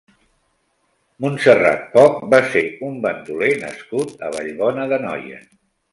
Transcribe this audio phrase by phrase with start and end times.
[1.25, 5.43] Montserrat Poch va ser un bandoler nascut a Vallbona d'Anoia.